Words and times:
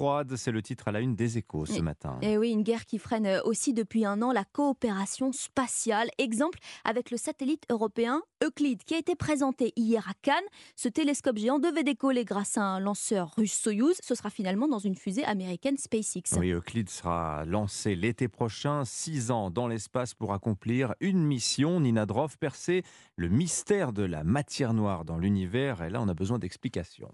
froide, 0.00 0.34
c'est 0.36 0.50
le 0.50 0.62
titre 0.62 0.88
à 0.88 0.92
la 0.92 1.00
une 1.00 1.14
des 1.14 1.36
échos 1.36 1.66
ce 1.66 1.82
matin. 1.82 2.16
Et 2.22 2.38
oui, 2.38 2.52
une 2.52 2.62
guerre 2.62 2.86
qui 2.86 2.98
freine 2.98 3.42
aussi 3.44 3.74
depuis 3.74 4.06
un 4.06 4.22
an 4.22 4.32
la 4.32 4.44
coopération 4.44 5.30
spatiale. 5.30 6.08
Exemple 6.16 6.58
avec 6.84 7.10
le 7.10 7.18
satellite 7.18 7.64
européen 7.68 8.22
Euclide 8.42 8.82
qui 8.84 8.94
a 8.94 8.98
été 8.98 9.14
présenté 9.14 9.74
hier 9.76 10.08
à 10.08 10.14
Cannes. 10.22 10.48
Ce 10.74 10.88
télescope 10.88 11.36
géant 11.36 11.58
devait 11.58 11.82
décoller 11.82 12.24
grâce 12.24 12.56
à 12.56 12.62
un 12.62 12.80
lanceur 12.80 13.34
russe 13.36 13.52
Soyuz. 13.52 13.98
Ce 14.02 14.14
sera 14.14 14.30
finalement 14.30 14.68
dans 14.68 14.78
une 14.78 14.94
fusée 14.94 15.24
américaine 15.24 15.76
SpaceX. 15.76 16.38
Oui, 16.38 16.52
Euclide 16.52 16.88
sera 16.88 17.44
lancé 17.44 17.94
l'été 17.94 18.28
prochain, 18.28 18.86
six 18.86 19.30
ans 19.30 19.50
dans 19.50 19.68
l'espace 19.68 20.14
pour 20.14 20.32
accomplir 20.32 20.94
une 21.00 21.22
mission. 21.22 21.78
Nina 21.78 22.06
Droff, 22.06 22.38
percer 22.38 22.84
le 23.16 23.28
mystère 23.28 23.92
de 23.92 24.04
la 24.04 24.24
matière 24.24 24.72
noire 24.72 25.04
dans 25.04 25.18
l'univers. 25.18 25.82
Et 25.82 25.90
là, 25.90 26.00
on 26.00 26.08
a 26.08 26.14
besoin 26.14 26.38
d'explications. 26.38 27.12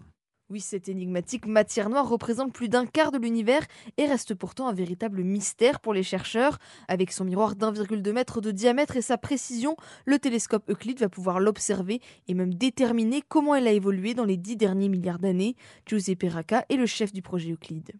Oui, 0.49 0.61
cette 0.61 0.87
énigmatique 0.87 1.45
matière 1.45 1.89
noire 1.89 2.07
représente 2.07 2.53
plus 2.53 2.69
d'un 2.69 2.85
quart 2.85 3.11
de 3.11 3.17
l'univers 3.17 3.65
et 3.97 4.05
reste 4.05 4.33
pourtant 4.33 4.69
un 4.69 4.73
véritable 4.73 5.21
mystère 5.21 5.81
pour 5.81 5.93
les 5.93 6.03
chercheurs. 6.03 6.57
Avec 6.87 7.11
son 7.11 7.25
miroir 7.25 7.57
d'1,2 7.57 8.13
mètre 8.13 8.39
de 8.39 8.51
diamètre 8.51 8.95
et 8.95 9.01
sa 9.01 9.17
précision, 9.17 9.75
le 10.05 10.19
télescope 10.19 10.69
Euclide 10.69 10.99
va 10.99 11.09
pouvoir 11.09 11.41
l'observer 11.41 11.99
et 12.29 12.33
même 12.33 12.53
déterminer 12.53 13.21
comment 13.27 13.55
elle 13.55 13.67
a 13.67 13.73
évolué 13.73 14.13
dans 14.13 14.23
les 14.23 14.37
dix 14.37 14.55
derniers 14.55 14.87
milliards 14.87 15.19
d'années. 15.19 15.57
Giuseppe 15.85 16.27
Racca 16.29 16.63
est 16.69 16.77
le 16.77 16.85
chef 16.85 17.11
du 17.11 17.21
projet 17.21 17.51
Euclide. 17.51 17.91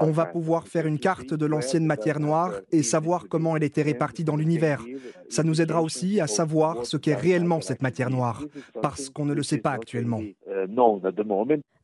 On 0.00 0.10
va 0.10 0.26
pouvoir 0.26 0.68
faire 0.68 0.86
une 0.86 0.98
carte 0.98 1.34
de 1.34 1.46
l'ancienne 1.46 1.86
matière 1.86 2.20
noire 2.20 2.52
et 2.72 2.82
savoir 2.82 3.28
comment 3.28 3.56
elle 3.56 3.62
était 3.62 3.82
répartie 3.82 4.24
dans 4.24 4.36
l'univers. 4.36 4.84
Ça 5.28 5.42
nous 5.42 5.60
aidera 5.60 5.82
aussi 5.82 6.20
à 6.20 6.26
savoir 6.26 6.86
ce 6.86 6.96
qu'est 6.96 7.14
réellement 7.14 7.60
cette 7.60 7.82
matière 7.82 8.10
noire, 8.10 8.44
parce 8.82 9.10
qu'on 9.10 9.24
ne 9.24 9.34
le 9.34 9.42
sait 9.42 9.58
pas 9.58 9.72
actuellement. 9.72 10.20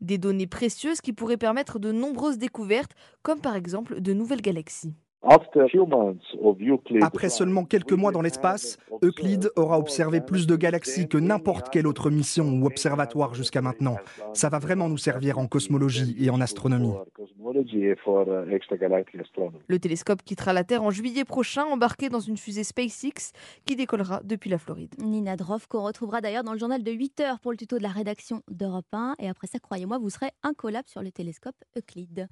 Des 0.01 0.19
données 0.19 0.47
précieuses 0.47 1.01
qui 1.01 1.13
pourraient 1.13 1.37
permettre 1.37 1.79
de 1.79 1.93
nombreuses 1.93 2.39
découvertes, 2.39 2.93
comme 3.23 3.41
par 3.41 3.57
exemple 3.57 4.01
de 4.01 4.13
nouvelles 4.13 4.43
galaxies. 4.43 4.95
Après 7.03 7.29
seulement 7.29 7.65
quelques 7.65 7.93
mois 7.93 8.11
dans 8.11 8.23
l'espace, 8.23 8.79
Euclide 9.03 9.51
aura 9.57 9.79
observé 9.79 10.21
plus 10.21 10.47
de 10.47 10.57
galaxies 10.57 11.09
que 11.09 11.19
n'importe 11.19 11.71
quelle 11.71 11.87
autre 11.87 12.11
mission 12.11 12.45
ou 12.49 12.67
observatoire 12.67 13.35
jusqu'à 13.35 13.63
maintenant. 13.63 13.97
Ça 14.33 14.49
va 14.49 14.59
vraiment 14.59 14.89
nous 14.89 14.99
servir 14.99 15.39
en 15.39 15.47
cosmologie 15.47 16.17
et 16.19 16.31
en 16.31 16.41
astronomie. 16.41 16.95
Le 19.69 19.79
télescope 19.79 20.23
quittera 20.23 20.53
la 20.53 20.65
Terre 20.65 20.83
en 20.83 20.91
juillet 20.91 21.25
prochain, 21.25 21.65
embarqué 21.65 22.09
dans 22.09 22.21
une 22.21 22.37
fusée 22.37 22.65
SpaceX 22.65 23.33
qui 23.65 23.77
décollera 23.77 24.21
depuis 24.25 24.51
la 24.51 24.59
Floride. 24.59 24.95
Nina 24.99 25.37
Droff, 25.37 25.67
qu'on 25.67 25.83
retrouvera 25.83 26.21
d'ailleurs 26.21 26.45
dans 26.45 26.53
le 26.53 26.59
journal 26.59 26.83
de 26.83 26.91
8 26.91 27.21
heures 27.21 27.41
pour 27.41 27.53
le 27.53 27.57
tuto 27.57 27.79
de 27.79 27.83
la 27.83 27.91
rédaction 27.91 28.43
d'Europe 28.49 28.87
1. 28.93 29.17
Et 29.19 29.29
après 29.29 29.47
ça, 29.47 29.59
croyez-moi, 29.59 29.99
vous 29.99 30.11
serez 30.11 30.31
incollable 30.43 30.89
sur 30.89 31.03
le 31.03 31.11
télescope 31.11 31.57
Euclide. 31.77 32.29